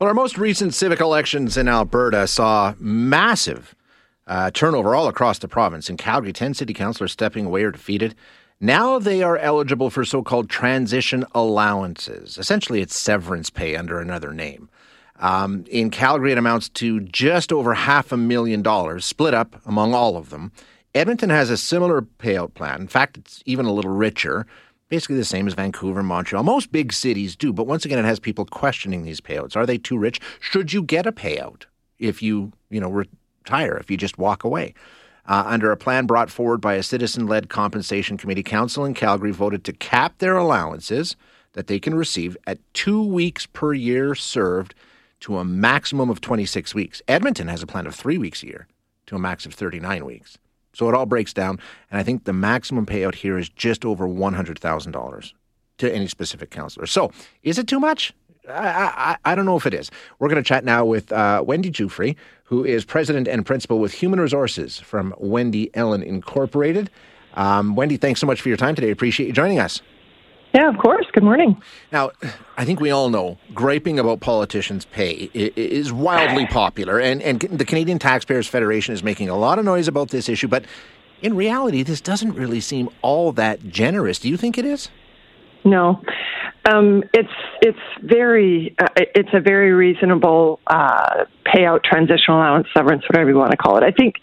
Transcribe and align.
Well, 0.00 0.08
our 0.08 0.14
most 0.14 0.38
recent 0.38 0.72
civic 0.72 0.98
elections 0.98 1.58
in 1.58 1.68
Alberta 1.68 2.26
saw 2.26 2.72
massive 2.78 3.74
uh, 4.26 4.50
turnover 4.50 4.94
all 4.94 5.08
across 5.08 5.38
the 5.38 5.46
province. 5.46 5.90
In 5.90 5.98
Calgary, 5.98 6.32
10 6.32 6.54
city 6.54 6.72
councillors 6.72 7.12
stepping 7.12 7.44
away 7.44 7.64
or 7.64 7.70
defeated. 7.70 8.14
Now 8.58 8.98
they 8.98 9.22
are 9.22 9.36
eligible 9.36 9.90
for 9.90 10.06
so 10.06 10.22
called 10.22 10.48
transition 10.48 11.26
allowances. 11.34 12.38
Essentially, 12.38 12.80
it's 12.80 12.96
severance 12.96 13.50
pay 13.50 13.76
under 13.76 14.00
another 14.00 14.32
name. 14.32 14.70
Um, 15.16 15.66
in 15.68 15.90
Calgary, 15.90 16.32
it 16.32 16.38
amounts 16.38 16.70
to 16.70 17.00
just 17.00 17.52
over 17.52 17.74
half 17.74 18.10
a 18.10 18.16
million 18.16 18.62
dollars, 18.62 19.04
split 19.04 19.34
up 19.34 19.60
among 19.66 19.92
all 19.92 20.16
of 20.16 20.30
them. 20.30 20.50
Edmonton 20.94 21.28
has 21.28 21.50
a 21.50 21.58
similar 21.58 22.00
payout 22.00 22.54
plan. 22.54 22.80
In 22.80 22.88
fact, 22.88 23.18
it's 23.18 23.42
even 23.44 23.66
a 23.66 23.72
little 23.72 23.92
richer 23.92 24.46
basically 24.90 25.16
the 25.16 25.24
same 25.24 25.46
as 25.46 25.54
Vancouver, 25.54 26.02
Montreal. 26.02 26.42
Most 26.42 26.70
big 26.70 26.92
cities 26.92 27.34
do, 27.34 27.52
but 27.52 27.66
once 27.66 27.86
again, 27.86 27.98
it 27.98 28.04
has 28.04 28.20
people 28.20 28.44
questioning 28.44 29.04
these 29.04 29.20
payouts. 29.20 29.56
Are 29.56 29.64
they 29.64 29.78
too 29.78 29.96
rich? 29.96 30.20
Should 30.40 30.74
you 30.74 30.82
get 30.82 31.06
a 31.06 31.12
payout 31.12 31.64
if 31.98 32.22
you, 32.22 32.52
you 32.68 32.80
know, 32.80 32.90
retire, 32.90 33.76
if 33.78 33.90
you 33.90 33.96
just 33.96 34.18
walk 34.18 34.44
away? 34.44 34.74
Uh, 35.26 35.44
under 35.46 35.70
a 35.70 35.76
plan 35.76 36.06
brought 36.06 36.30
forward 36.30 36.60
by 36.60 36.74
a 36.74 36.82
citizen 36.82 37.26
led 37.26 37.48
compensation 37.48 38.18
committee, 38.18 38.42
Council 38.42 38.84
in 38.84 38.94
Calgary 38.94 39.30
voted 39.30 39.64
to 39.64 39.72
cap 39.72 40.18
their 40.18 40.36
allowances 40.36 41.16
that 41.52 41.68
they 41.68 41.78
can 41.78 41.94
receive 41.94 42.36
at 42.46 42.58
two 42.74 43.02
weeks 43.02 43.46
per 43.46 43.72
year 43.72 44.14
served 44.14 44.74
to 45.20 45.38
a 45.38 45.44
maximum 45.44 46.10
of 46.10 46.20
26 46.20 46.74
weeks. 46.74 47.00
Edmonton 47.06 47.48
has 47.48 47.62
a 47.62 47.66
plan 47.66 47.86
of 47.86 47.94
three 47.94 48.18
weeks 48.18 48.42
a 48.42 48.46
year 48.46 48.66
to 49.06 49.14
a 49.14 49.18
max 49.18 49.46
of 49.46 49.54
39 49.54 50.04
weeks. 50.04 50.38
So 50.72 50.88
it 50.88 50.94
all 50.94 51.06
breaks 51.06 51.32
down, 51.32 51.58
and 51.90 52.00
I 52.00 52.02
think 52.02 52.24
the 52.24 52.32
maximum 52.32 52.86
payout 52.86 53.16
here 53.16 53.38
is 53.38 53.48
just 53.48 53.84
over 53.84 54.06
one 54.06 54.34
hundred 54.34 54.58
thousand 54.58 54.92
dollars 54.92 55.34
to 55.78 55.92
any 55.92 56.06
specific 56.06 56.50
councilor. 56.50 56.86
So 56.86 57.10
is 57.42 57.58
it 57.58 57.66
too 57.66 57.80
much? 57.80 58.12
I, 58.48 59.16
I, 59.24 59.32
I 59.32 59.34
don't 59.34 59.46
know 59.46 59.56
if 59.56 59.66
it 59.66 59.74
is. 59.74 59.90
We're 60.18 60.28
going 60.28 60.42
to 60.42 60.46
chat 60.48 60.64
now 60.64 60.84
with 60.84 61.12
uh, 61.12 61.42
Wendy 61.46 61.70
Giuffre, 61.70 62.16
who 62.44 62.64
is 62.64 62.84
president 62.84 63.28
and 63.28 63.44
principal 63.44 63.78
with 63.78 63.92
Human 63.92 64.20
Resources 64.20 64.78
from 64.78 65.14
Wendy 65.18 65.70
Ellen 65.74 66.02
Incorporated. 66.02 66.90
Um, 67.34 67.76
Wendy, 67.76 67.96
thanks 67.96 68.20
so 68.20 68.26
much 68.26 68.40
for 68.40 68.48
your 68.48 68.56
time 68.56 68.74
today. 68.74 68.90
Appreciate 68.90 69.26
you 69.26 69.32
joining 69.32 69.58
us. 69.60 69.82
Yeah, 70.52 70.68
of 70.68 70.78
course. 70.78 71.06
Good 71.12 71.22
morning. 71.22 71.60
Now, 71.92 72.10
I 72.56 72.64
think 72.64 72.80
we 72.80 72.90
all 72.90 73.08
know 73.08 73.38
griping 73.54 74.00
about 74.00 74.20
politicians' 74.20 74.84
pay 74.84 75.30
is 75.32 75.92
wildly 75.92 76.46
popular, 76.46 76.98
and, 76.98 77.22
and 77.22 77.40
the 77.40 77.64
Canadian 77.64 78.00
Taxpayers 78.00 78.48
Federation 78.48 78.92
is 78.92 79.02
making 79.04 79.28
a 79.28 79.36
lot 79.36 79.60
of 79.60 79.64
noise 79.64 79.86
about 79.86 80.10
this 80.10 80.28
issue, 80.28 80.48
but 80.48 80.64
in 81.22 81.36
reality, 81.36 81.82
this 81.82 82.00
doesn't 82.00 82.32
really 82.32 82.60
seem 82.60 82.88
all 83.02 83.30
that 83.32 83.68
generous. 83.68 84.18
Do 84.18 84.28
you 84.28 84.36
think 84.36 84.58
it 84.58 84.64
is? 84.64 84.90
No, 85.64 86.02
um, 86.64 87.04
it's 87.12 87.28
it's 87.60 87.78
very 88.02 88.74
uh, 88.78 88.88
it's 88.96 89.28
a 89.34 89.40
very 89.40 89.72
reasonable 89.72 90.58
uh, 90.66 91.26
payout, 91.46 91.84
transitional 91.84 92.38
allowance, 92.38 92.66
severance, 92.74 93.02
whatever 93.08 93.30
you 93.30 93.36
want 93.36 93.50
to 93.50 93.56
call 93.56 93.76
it. 93.76 93.84
I 93.84 93.90
think 93.90 94.16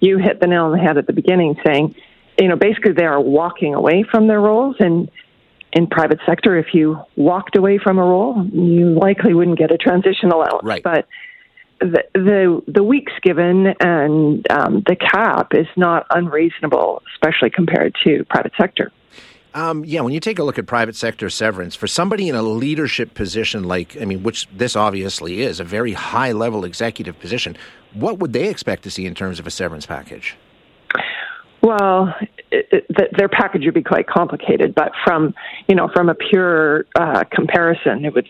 you 0.00 0.18
hit 0.18 0.40
the 0.40 0.46
nail 0.46 0.66
on 0.66 0.72
the 0.72 0.78
head 0.78 0.96
at 0.96 1.06
the 1.06 1.12
beginning, 1.12 1.56
saying, 1.66 1.96
you 2.38 2.48
know, 2.48 2.56
basically 2.56 2.92
they 2.92 3.04
are 3.04 3.20
walking 3.20 3.74
away 3.74 4.04
from 4.08 4.28
their 4.28 4.40
roles 4.40 4.76
and 4.78 5.10
in 5.74 5.88
private 5.88 6.20
sector, 6.24 6.56
if 6.56 6.68
you 6.72 6.98
walked 7.16 7.56
away 7.56 7.78
from 7.78 7.98
a 7.98 8.02
role, 8.02 8.46
you 8.52 8.90
likely 8.90 9.34
wouldn't 9.34 9.58
get 9.58 9.72
a 9.72 9.76
transition 9.76 10.30
allowance. 10.30 10.62
Right. 10.62 10.82
But 10.82 11.06
the 11.80 12.04
the, 12.14 12.62
the 12.68 12.82
weeks 12.82 13.12
given 13.22 13.74
and 13.80 14.50
um, 14.50 14.82
the 14.86 14.96
cap 14.96 15.48
is 15.52 15.66
not 15.76 16.06
unreasonable, 16.10 17.02
especially 17.14 17.50
compared 17.50 17.94
to 18.04 18.24
private 18.30 18.52
sector. 18.58 18.92
Um, 19.52 19.84
yeah, 19.84 20.00
when 20.00 20.12
you 20.12 20.18
take 20.18 20.40
a 20.40 20.42
look 20.42 20.58
at 20.58 20.66
private 20.66 20.96
sector 20.96 21.30
severance, 21.30 21.76
for 21.76 21.86
somebody 21.86 22.28
in 22.28 22.34
a 22.34 22.42
leadership 22.42 23.14
position 23.14 23.62
like, 23.62 23.96
I 24.00 24.04
mean, 24.04 24.24
which 24.24 24.48
this 24.48 24.74
obviously 24.74 25.42
is, 25.42 25.60
a 25.60 25.64
very 25.64 25.92
high 25.92 26.32
level 26.32 26.64
executive 26.64 27.18
position, 27.20 27.56
what 27.92 28.18
would 28.18 28.32
they 28.32 28.48
expect 28.48 28.82
to 28.82 28.90
see 28.90 29.06
in 29.06 29.14
terms 29.14 29.38
of 29.38 29.46
a 29.46 29.52
severance 29.52 29.86
package? 29.86 30.36
Well, 31.62 32.12
it, 32.54 32.86
it, 32.88 33.16
their 33.16 33.28
package 33.28 33.64
would 33.64 33.74
be 33.74 33.82
quite 33.82 34.06
complicated, 34.06 34.74
but 34.74 34.92
from 35.04 35.34
you 35.68 35.74
know 35.74 35.88
from 35.94 36.08
a 36.08 36.14
pure 36.14 36.86
uh, 36.94 37.24
comparison, 37.30 38.04
it 38.04 38.14
would 38.14 38.28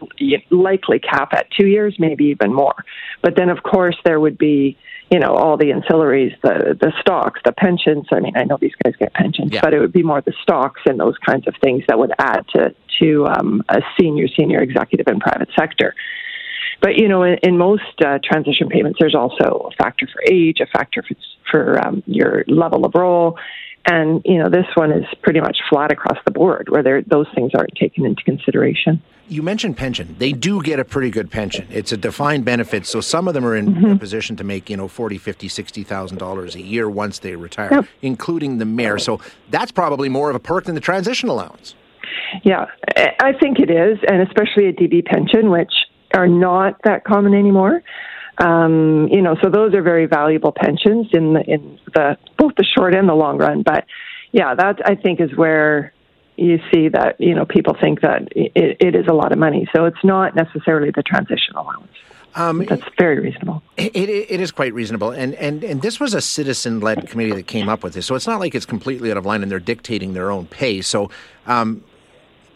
likely 0.50 0.98
cap 0.98 1.32
at 1.32 1.50
two 1.50 1.66
years, 1.66 1.96
maybe 1.98 2.24
even 2.24 2.52
more. 2.52 2.84
But 3.22 3.36
then, 3.36 3.50
of 3.50 3.62
course, 3.62 3.96
there 4.04 4.20
would 4.20 4.38
be 4.38 4.76
you 5.10 5.18
know 5.18 5.34
all 5.34 5.56
the 5.56 5.66
ancillaries, 5.66 6.34
the 6.42 6.76
the 6.80 6.92
stocks, 7.00 7.40
the 7.44 7.52
pensions. 7.52 8.06
I 8.12 8.20
mean, 8.20 8.36
I 8.36 8.44
know 8.44 8.58
these 8.60 8.74
guys 8.82 8.94
get 8.98 9.12
pensions, 9.14 9.52
yeah. 9.52 9.60
but 9.62 9.74
it 9.74 9.80
would 9.80 9.92
be 9.92 10.02
more 10.02 10.20
the 10.20 10.34
stocks 10.42 10.80
and 10.86 10.98
those 10.98 11.16
kinds 11.18 11.46
of 11.46 11.54
things 11.62 11.84
that 11.88 11.98
would 11.98 12.12
add 12.18 12.46
to 12.54 12.74
to 13.00 13.26
um, 13.26 13.62
a 13.68 13.80
senior 13.98 14.28
senior 14.28 14.60
executive 14.60 15.08
in 15.08 15.20
private 15.20 15.48
sector. 15.58 15.94
But 16.80 16.96
you 16.96 17.08
know, 17.08 17.22
in, 17.22 17.38
in 17.42 17.56
most 17.56 18.00
uh, 18.04 18.18
transition 18.22 18.68
payments, 18.68 18.98
there's 19.00 19.14
also 19.14 19.70
a 19.72 19.82
factor 19.82 20.06
for 20.12 20.22
age, 20.30 20.60
a 20.60 20.66
factor 20.66 21.02
for, 21.02 21.14
for 21.50 21.86
um, 21.86 22.02
your 22.06 22.44
level 22.46 22.84
of 22.84 22.92
role, 22.94 23.38
and 23.86 24.22
you 24.24 24.38
know, 24.38 24.48
this 24.48 24.66
one 24.74 24.92
is 24.92 25.04
pretty 25.22 25.40
much 25.40 25.58
flat 25.68 25.92
across 25.92 26.18
the 26.24 26.30
board, 26.30 26.68
where 26.68 27.02
those 27.02 27.26
things 27.34 27.52
aren't 27.54 27.74
taken 27.74 28.06
into 28.06 28.22
consideration. 28.22 29.02
You 29.26 29.42
mentioned 29.42 29.78
pension. 29.78 30.16
They 30.18 30.32
do 30.32 30.62
get 30.62 30.78
a 30.78 30.84
pretty 30.84 31.10
good 31.10 31.30
pension. 31.30 31.66
It's 31.70 31.92
a 31.92 31.96
defined 31.96 32.44
benefit, 32.44 32.86
so 32.86 33.00
some 33.00 33.26
of 33.26 33.32
them 33.32 33.44
are 33.44 33.56
in 33.56 33.74
mm-hmm. 33.74 33.92
a 33.92 33.96
position 33.96 34.36
to 34.36 34.44
make, 34.44 34.68
you 34.68 34.76
know, 34.76 34.88
forty, 34.88 35.18
fifty, 35.18 35.48
sixty 35.48 35.82
thousand 35.82 36.18
dollars 36.18 36.54
a 36.54 36.60
year 36.60 36.88
once 36.90 37.18
they 37.20 37.34
retire, 37.34 37.70
yep. 37.72 37.86
including 38.02 38.58
the 38.58 38.66
mayor. 38.66 38.98
So 38.98 39.20
that's 39.50 39.72
probably 39.72 40.08
more 40.08 40.28
of 40.28 40.36
a 40.36 40.40
perk 40.40 40.64
than 40.64 40.74
the 40.74 40.80
transition 40.80 41.28
allowance. 41.28 41.74
Yeah, 42.42 42.66
I 42.96 43.32
think 43.40 43.58
it 43.60 43.70
is, 43.70 43.98
and 44.08 44.20
especially 44.20 44.66
a 44.66 44.72
DB 44.72 45.04
pension, 45.04 45.50
which 45.50 45.72
are 46.14 46.28
not 46.28 46.80
that 46.84 47.04
common 47.04 47.34
anymore. 47.34 47.82
Um, 48.38 49.08
you 49.10 49.22
know, 49.22 49.36
so 49.42 49.48
those 49.48 49.74
are 49.74 49.82
very 49.82 50.06
valuable 50.06 50.52
pensions 50.52 51.08
in 51.12 51.34
the 51.34 51.42
in 51.42 51.78
the 51.94 52.16
both 52.36 52.52
the 52.56 52.64
short 52.64 52.94
and 52.94 53.08
the 53.08 53.14
long 53.14 53.38
run. 53.38 53.62
But 53.62 53.84
yeah, 54.32 54.54
that 54.54 54.80
I 54.84 54.96
think 54.96 55.20
is 55.20 55.34
where 55.36 55.92
you 56.36 56.58
see 56.72 56.88
that 56.88 57.20
you 57.20 57.34
know 57.34 57.44
people 57.44 57.76
think 57.80 58.00
that 58.00 58.28
it, 58.32 58.76
it 58.80 58.94
is 58.96 59.06
a 59.06 59.12
lot 59.12 59.32
of 59.32 59.38
money. 59.38 59.68
So 59.74 59.84
it's 59.84 60.02
not 60.02 60.34
necessarily 60.34 60.90
the 60.90 61.02
transition 61.02 61.54
allowance. 61.54 61.92
Um, 62.36 62.64
That's 62.64 62.82
very 62.98 63.20
reasonable. 63.20 63.62
It, 63.76 63.94
it, 63.94 64.08
it 64.08 64.40
is 64.40 64.50
quite 64.50 64.74
reasonable, 64.74 65.10
and 65.10 65.34
and 65.34 65.62
and 65.62 65.80
this 65.80 66.00
was 66.00 66.14
a 66.14 66.20
citizen-led 66.20 67.08
committee 67.08 67.32
that 67.32 67.46
came 67.46 67.68
up 67.68 67.84
with 67.84 67.94
this, 67.94 68.06
so 68.06 68.16
it's 68.16 68.26
not 68.26 68.40
like 68.40 68.56
it's 68.56 68.66
completely 68.66 69.12
out 69.12 69.16
of 69.16 69.24
line 69.24 69.42
and 69.42 69.52
they're 69.52 69.60
dictating 69.60 70.14
their 70.14 70.32
own 70.32 70.46
pay. 70.46 70.82
So, 70.82 71.10
um, 71.46 71.84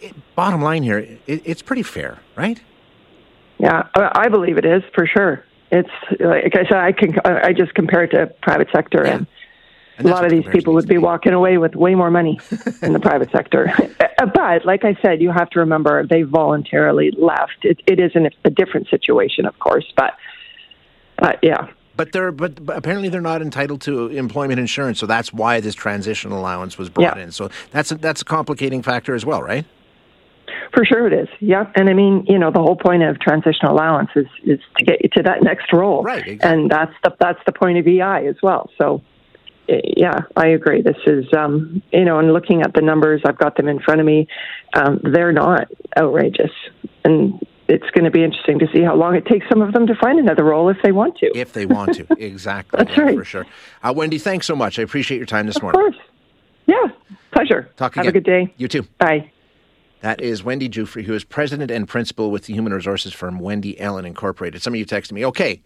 it, 0.01 0.13
bottom 0.35 0.63
line 0.63 0.83
here, 0.83 1.19
it's 1.29 1.63
pretty 1.63 1.85
fair, 1.85 2.19
right? 2.35 2.61
Yeah, 3.59 3.87
I 3.95 4.29
believe 4.29 4.59
it 4.59 4.65
is 4.65 4.83
for 4.95 5.07
sure. 5.07 5.45
It's 5.71 5.91
like 6.21 6.57
I 6.57 6.65
said, 6.65 6.79
I 6.79 6.93
can 6.93 7.19
I 7.25 7.53
just 7.53 7.75
compare 7.75 8.05
it 8.05 8.09
to 8.09 8.27
private 8.43 8.69
sector, 8.73 9.03
yeah. 9.05 9.17
and, 9.17 9.27
and 9.99 10.09
a 10.09 10.11
lot 10.11 10.25
of 10.25 10.31
these 10.31 10.47
people 10.47 10.73
would 10.75 10.89
be 10.89 10.99
walking 10.99 11.33
away 11.33 11.59
with 11.59 11.75
way 11.75 11.95
more 11.95 12.11
money 12.11 12.41
in 12.83 12.93
the 12.93 13.01
private 13.01 13.31
sector. 13.31 13.71
Uh, 14.19 14.27
but 14.27 14.65
like 14.65 14.85
I 14.85 14.97
said, 15.03 15.21
you 15.21 15.31
have 15.31 15.51
to 15.51 15.61
remember 15.61 16.07
they 16.07 16.23
voluntarily 16.23 17.11
left. 17.19 17.65
It, 17.65 17.81
it 17.87 18.01
is 18.01 18.13
an, 18.15 18.31
a 18.45 18.51
different 18.51 18.89
situation, 18.89 19.45
of 19.45 19.59
course, 19.59 19.85
but 19.97 20.15
but 21.19 21.39
yeah. 21.43 21.69
But 21.97 22.13
they're 22.13 22.33
but, 22.33 22.65
but, 22.65 22.77
apparently 22.77 23.09
they're 23.09 23.21
not 23.21 23.43
entitled 23.43 23.81
to 23.83 24.07
employment 24.07 24.61
insurance, 24.61 25.01
so 25.01 25.07
that's 25.07 25.33
why 25.33 25.61
this 25.61 25.75
transition 25.75 26.31
allowance 26.31 26.79
was 26.79 26.89
brought 26.89 27.17
yeah. 27.17 27.25
in. 27.25 27.33
So 27.33 27.51
that's 27.73 27.91
a, 27.93 27.97
that's 27.97 28.23
a 28.23 28.25
complicating 28.25 28.83
factor 28.83 29.15
as 29.15 29.27
well, 29.27 29.43
right? 29.43 29.67
For 30.75 30.85
sure 30.85 31.07
it 31.07 31.13
is. 31.13 31.29
Yeah. 31.41 31.71
And 31.75 31.89
I 31.89 31.95
mean, 31.95 32.25
you 32.29 32.39
know, 32.39 32.51
the 32.51 32.61
whole 32.61 32.77
point 32.77 33.03
of 33.03 33.19
transitional 33.21 33.73
allowance 33.73 34.11
is, 34.15 34.27
is 34.45 34.61
to 34.77 34.85
get 34.85 35.03
you 35.03 35.09
to 35.17 35.23
that 35.23 35.43
next 35.43 35.73
role. 35.73 36.03
Right. 36.03 36.27
Exactly. 36.27 36.51
And 36.51 36.71
that's 36.71 36.93
the, 37.03 37.17
that's 37.19 37.41
the 37.47 37.53
point 37.53 37.79
of 37.79 37.87
EI 37.87 38.27
as 38.29 38.37
well. 38.43 38.71
So, 38.79 39.03
yeah, 39.69 40.21
I 40.37 40.49
agree. 40.49 40.83
This 40.83 40.97
is, 41.07 41.27
um, 41.37 41.83
you 41.93 42.05
know, 42.05 42.19
and 42.19 42.33
looking 42.33 42.63
at 42.63 42.75
the 42.75 42.81
numbers, 42.81 43.23
I've 43.25 43.39
got 43.39 43.57
them 43.57 43.69
in 43.69 43.81
front 43.81 44.01
of 44.01 44.07
me. 44.07 44.27
Um, 44.75 45.01
they're 45.03 45.33
not 45.33 45.69
outrageous. 45.97 46.53
And 47.05 47.41
it's 47.69 47.89
going 47.91 48.05
to 48.05 48.11
be 48.11 48.25
interesting 48.25 48.59
to 48.61 48.67
see 48.73 48.83
how 48.83 48.95
long 48.95 49.15
it 49.15 49.27
takes 49.27 49.47
some 49.49 49.61
of 49.61 49.73
them 49.73 49.87
to 49.87 49.95
find 49.95 50.19
another 50.19 50.45
role 50.45 50.71
if 50.71 50.79
they 50.83 50.93
want 50.93 51.19
to. 51.19 51.27
If 51.37 51.53
they 51.53 51.67
want 51.67 51.95
to. 51.95 52.07
Exactly. 52.19 52.79
That's 52.79 52.97
yeah, 52.97 53.05
right. 53.05 53.17
For 53.17 53.25
sure. 53.25 53.47
Uh, 53.83 53.93
Wendy, 53.95 54.19
thanks 54.19 54.47
so 54.47 54.57
much. 54.57 54.79
I 54.79 54.83
appreciate 54.83 55.19
your 55.19 55.27
time 55.27 55.47
this 55.47 55.57
of 55.57 55.63
morning. 55.63 55.81
Of 55.87 55.93
course. 55.95 56.05
Yeah. 56.67 56.85
Pleasure. 57.33 57.71
Talk 57.77 57.95
Have 57.95 58.07
again. 58.07 58.09
a 58.09 58.21
good 58.21 58.25
day. 58.25 58.55
You 58.57 58.69
too. 58.69 58.83
Bye. 58.99 59.31
That 60.01 60.21
is 60.21 60.45
Wendy 60.45 60.69
Giuffre, 60.69 61.05
who 61.05 61.15
is 61.15 61.25
president 61.25 61.71
and 61.71 61.89
principal 61.89 62.31
with 62.31 62.45
the 62.45 62.55
human 62.55 62.73
resources 62.73 63.13
firm 63.13 63.41
Wendy 63.41 63.79
Ellen 63.81 64.05
Incorporated. 64.05 64.63
Some 64.63 64.75
of 64.75 64.79
you 64.79 64.87
texted 64.87 65.13
me, 65.13 65.27
okay, 65.27 65.61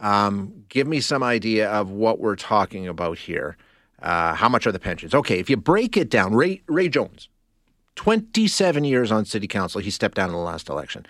um, 0.00 0.64
give 0.68 0.86
me 0.86 1.00
some 1.00 1.22
idea 1.22 1.68
of 1.68 1.90
what 1.90 2.20
we're 2.20 2.36
talking 2.36 2.86
about 2.86 3.18
here. 3.18 3.56
Uh, 4.00 4.34
how 4.34 4.48
much 4.48 4.66
are 4.66 4.72
the 4.72 4.78
pensions? 4.78 5.14
Okay, 5.14 5.38
if 5.38 5.50
you 5.50 5.56
break 5.56 5.96
it 5.96 6.10
down, 6.10 6.34
Ray, 6.34 6.62
Ray 6.66 6.88
Jones, 6.88 7.28
27 7.96 8.84
years 8.84 9.12
on 9.12 9.24
city 9.24 9.46
council. 9.46 9.80
He 9.80 9.90
stepped 9.90 10.16
down 10.16 10.30
in 10.30 10.34
the 10.34 10.40
last 10.40 10.68
election. 10.68 11.06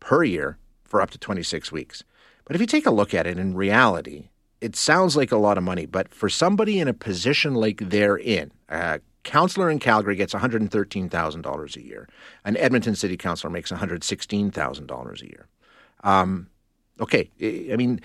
per 0.00 0.24
year 0.24 0.58
for 0.84 1.00
up 1.00 1.10
to 1.10 1.18
26 1.18 1.72
weeks. 1.72 2.04
But 2.44 2.56
if 2.56 2.60
you 2.60 2.66
take 2.66 2.86
a 2.86 2.90
look 2.90 3.14
at 3.14 3.26
it 3.26 3.38
in 3.38 3.54
reality, 3.54 4.28
it 4.60 4.76
sounds 4.76 5.16
like 5.16 5.32
a 5.32 5.36
lot 5.36 5.58
of 5.58 5.64
money, 5.64 5.86
but 5.86 6.14
for 6.14 6.28
somebody 6.28 6.78
in 6.78 6.88
a 6.88 6.94
position 6.94 7.54
like 7.54 7.78
they're 7.90 8.16
in, 8.16 8.52
a 8.68 9.00
councilor 9.24 9.70
in 9.70 9.78
Calgary 9.78 10.16
gets 10.16 10.34
$113,000 10.34 11.76
a 11.76 11.84
year. 11.84 12.08
An 12.44 12.56
Edmonton 12.56 12.94
city 12.94 13.16
councilor 13.16 13.50
makes 13.50 13.72
$116,000 13.72 15.22
a 15.22 15.26
year. 15.26 15.48
Um, 16.04 16.48
okay, 17.00 17.30
I 17.72 17.76
mean, 17.76 18.00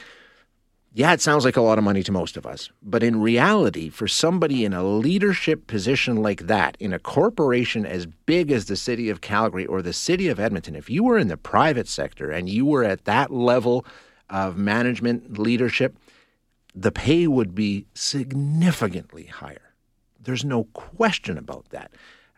yeah, 0.97 1.13
it 1.13 1.21
sounds 1.21 1.45
like 1.45 1.55
a 1.55 1.61
lot 1.61 1.77
of 1.77 1.83
money 1.83 2.01
to 2.01 2.11
most 2.11 2.37
of 2.37 2.47
us. 2.47 2.71
But 2.81 3.03
in 3.03 3.21
reality, 3.21 3.87
for 3.87 4.07
somebody 4.07 4.65
in 4.65 4.73
a 4.73 4.83
leadership 4.83 5.67
position 5.67 6.23
like 6.23 6.47
that, 6.47 6.75
in 6.79 6.91
a 6.91 6.97
corporation 6.97 7.85
as 7.85 8.07
big 8.07 8.51
as 8.51 8.65
the 8.65 8.75
city 8.75 9.07
of 9.11 9.21
Calgary 9.21 9.67
or 9.67 9.83
the 9.83 9.93
city 9.93 10.27
of 10.27 10.39
Edmonton, 10.39 10.75
if 10.75 10.89
you 10.89 11.03
were 11.03 11.19
in 11.19 11.27
the 11.27 11.37
private 11.37 11.87
sector 11.87 12.31
and 12.31 12.49
you 12.49 12.65
were 12.65 12.83
at 12.83 13.05
that 13.05 13.29
level 13.29 13.85
of 14.31 14.57
management 14.57 15.37
leadership, 15.37 15.99
the 16.73 16.91
pay 16.91 17.27
would 17.27 17.53
be 17.53 17.85
significantly 17.93 19.25
higher. 19.25 19.75
There's 20.19 20.43
no 20.43 20.63
question 20.73 21.37
about 21.37 21.69
that. 21.69 21.91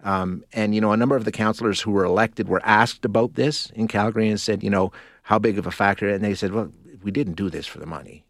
Um, 0.03 0.43
and, 0.51 0.75
you 0.75 0.81
know, 0.81 0.91
a 0.91 0.97
number 0.97 1.15
of 1.15 1.23
the 1.23 1.31
councillors 1.31 1.79
who 1.79 1.91
were 1.91 2.03
elected 2.03 2.49
were 2.49 2.61
asked 2.65 3.05
about 3.05 3.35
this 3.35 3.69
in 3.69 3.87
Calgary 3.87 4.27
and 4.27 4.37
said, 4.37 4.63
you 4.63 4.69
know, 4.69 4.91
how 5.23 5.39
big 5.39 5.57
of 5.57 5.65
a 5.65 5.71
factor? 5.71 6.09
And 6.09 6.21
they 6.21 6.35
said, 6.35 6.51
well, 6.51 6.73
we 7.01 7.11
didn't 7.11 7.35
do 7.35 7.49
this 7.49 7.65
for 7.65 7.79
the 7.79 7.85
money. 7.85 8.25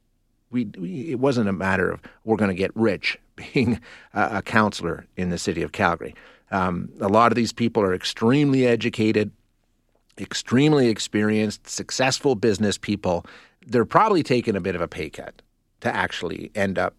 We, 0.51 0.65
we 0.77 1.11
it 1.11 1.19
wasn't 1.19 1.49
a 1.49 1.53
matter 1.53 1.91
of 1.91 2.01
we're 2.25 2.37
going 2.37 2.49
to 2.49 2.55
get 2.55 2.71
rich 2.75 3.17
being 3.35 3.79
a, 4.13 4.37
a 4.37 4.41
councillor 4.41 5.05
in 5.17 5.29
the 5.29 5.37
city 5.37 5.61
of 5.61 5.71
Calgary. 5.71 6.15
Um, 6.51 6.89
a 6.99 7.07
lot 7.07 7.31
of 7.31 7.35
these 7.35 7.53
people 7.53 7.83
are 7.83 7.93
extremely 7.93 8.65
educated, 8.65 9.31
extremely 10.17 10.87
experienced, 10.87 11.69
successful 11.69 12.35
business 12.35 12.77
people. 12.77 13.25
They're 13.67 13.85
probably 13.85 14.23
taking 14.23 14.55
a 14.55 14.61
bit 14.61 14.75
of 14.75 14.81
a 14.81 14.87
pay 14.87 15.09
cut 15.09 15.41
to 15.81 15.95
actually 15.95 16.51
end 16.55 16.79
up 16.79 16.95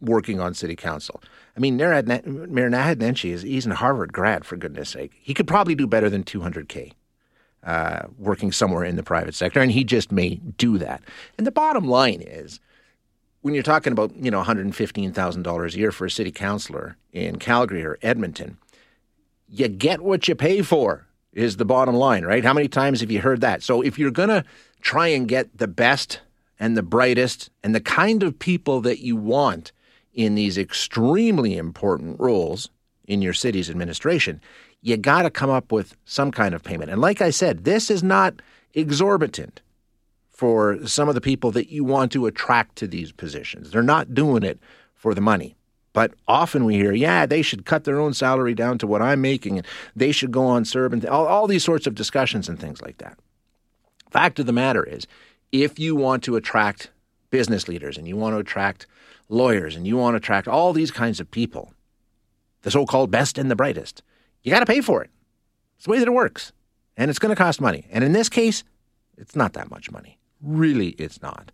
working 0.00 0.38
on 0.38 0.54
city 0.54 0.76
council. 0.76 1.22
I 1.56 1.60
mean, 1.60 1.76
Mayor 1.76 2.02
Naheed 2.02 2.96
Nenshi 2.96 3.30
is 3.30 3.42
he's 3.42 3.66
a 3.66 3.74
Harvard 3.74 4.12
grad 4.12 4.44
for 4.44 4.56
goodness 4.56 4.90
sake. 4.90 5.12
He 5.20 5.34
could 5.34 5.48
probably 5.48 5.74
do 5.74 5.86
better 5.86 6.10
than 6.10 6.24
200k 6.24 6.92
uh, 7.64 8.02
working 8.18 8.52
somewhere 8.52 8.84
in 8.84 8.96
the 8.96 9.02
private 9.02 9.34
sector, 9.34 9.60
and 9.60 9.72
he 9.72 9.84
just 9.84 10.12
may 10.12 10.34
do 10.58 10.78
that. 10.78 11.02
And 11.38 11.46
the 11.46 11.52
bottom 11.52 11.86
line 11.88 12.20
is, 12.20 12.60
when 13.44 13.52
you're 13.52 13.62
talking 13.62 13.92
about 13.92 14.10
you 14.16 14.30
know 14.30 14.38
115,000 14.38 15.42
dollars 15.42 15.74
a 15.74 15.78
year 15.78 15.92
for 15.92 16.06
a 16.06 16.10
city 16.10 16.32
councilor 16.32 16.96
in 17.12 17.38
Calgary 17.38 17.84
or 17.84 17.98
Edmonton, 18.00 18.56
you 19.50 19.68
get 19.68 20.00
what 20.00 20.26
you 20.26 20.34
pay 20.34 20.62
for. 20.62 21.06
Is 21.34 21.58
the 21.58 21.64
bottom 21.66 21.94
line, 21.94 22.24
right? 22.24 22.42
How 22.44 22.54
many 22.54 22.68
times 22.68 23.00
have 23.00 23.10
you 23.10 23.20
heard 23.20 23.42
that? 23.42 23.62
So 23.62 23.82
if 23.82 23.98
you're 23.98 24.12
going 24.12 24.30
to 24.30 24.44
try 24.80 25.08
and 25.08 25.28
get 25.28 25.58
the 25.58 25.66
best 25.66 26.20
and 26.58 26.74
the 26.76 26.82
brightest 26.82 27.50
and 27.62 27.74
the 27.74 27.80
kind 27.80 28.22
of 28.22 28.38
people 28.38 28.80
that 28.82 29.00
you 29.00 29.16
want 29.16 29.72
in 30.14 30.36
these 30.36 30.56
extremely 30.56 31.58
important 31.58 32.18
roles 32.20 32.70
in 33.06 33.20
your 33.20 33.34
city's 33.34 33.68
administration, 33.68 34.40
you 34.80 34.96
got 34.96 35.22
to 35.22 35.30
come 35.30 35.50
up 35.50 35.70
with 35.72 35.96
some 36.04 36.30
kind 36.30 36.54
of 36.54 36.62
payment. 36.62 36.90
And 36.90 37.00
like 37.00 37.20
I 37.20 37.30
said, 37.30 37.64
this 37.64 37.90
is 37.90 38.02
not 38.02 38.40
exorbitant 38.72 39.60
for 40.34 40.84
some 40.84 41.08
of 41.08 41.14
the 41.14 41.20
people 41.20 41.52
that 41.52 41.70
you 41.70 41.84
want 41.84 42.10
to 42.12 42.26
attract 42.26 42.74
to 42.76 42.88
these 42.88 43.12
positions. 43.12 43.70
They're 43.70 43.82
not 43.82 44.14
doing 44.14 44.42
it 44.42 44.58
for 44.94 45.14
the 45.14 45.20
money. 45.20 45.54
But 45.92 46.12
often 46.26 46.64
we 46.64 46.74
hear, 46.74 46.92
yeah, 46.92 47.24
they 47.24 47.40
should 47.40 47.64
cut 47.64 47.84
their 47.84 48.00
own 48.00 48.14
salary 48.14 48.52
down 48.52 48.78
to 48.78 48.86
what 48.86 49.00
I'm 49.00 49.20
making, 49.20 49.58
and 49.58 49.66
they 49.94 50.10
should 50.10 50.32
go 50.32 50.44
on 50.44 50.64
CERB, 50.64 50.92
and 50.92 51.06
all, 51.06 51.26
all 51.26 51.46
these 51.46 51.62
sorts 51.62 51.86
of 51.86 51.94
discussions 51.94 52.48
and 52.48 52.58
things 52.58 52.82
like 52.82 52.98
that. 52.98 53.16
Fact 54.10 54.40
of 54.40 54.46
the 54.46 54.52
matter 54.52 54.82
is, 54.82 55.06
if 55.52 55.78
you 55.78 55.94
want 55.94 56.24
to 56.24 56.34
attract 56.34 56.90
business 57.30 57.68
leaders 57.68 57.96
and 57.96 58.08
you 58.08 58.16
want 58.16 58.34
to 58.34 58.38
attract 58.38 58.88
lawyers 59.28 59.76
and 59.76 59.86
you 59.86 59.96
want 59.96 60.14
to 60.14 60.16
attract 60.16 60.48
all 60.48 60.72
these 60.72 60.90
kinds 60.90 61.20
of 61.20 61.30
people, 61.30 61.72
the 62.62 62.72
so 62.72 62.84
called 62.86 63.12
best 63.12 63.38
and 63.38 63.48
the 63.48 63.56
brightest, 63.56 64.02
you 64.42 64.50
got 64.50 64.60
to 64.60 64.66
pay 64.66 64.80
for 64.80 65.00
it. 65.04 65.10
It's 65.76 65.84
the 65.84 65.92
way 65.92 66.00
that 66.00 66.08
it 66.08 66.12
works. 66.12 66.52
And 66.96 67.08
it's 67.08 67.20
going 67.20 67.34
to 67.34 67.40
cost 67.40 67.60
money. 67.60 67.86
And 67.90 68.02
in 68.02 68.12
this 68.12 68.28
case, 68.28 68.64
it's 69.16 69.36
not 69.36 69.52
that 69.52 69.70
much 69.70 69.92
money. 69.92 70.18
Really, 70.44 70.90
it's 70.90 71.22
not. 71.22 71.52